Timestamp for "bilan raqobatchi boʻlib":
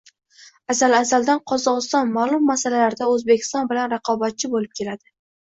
3.75-4.75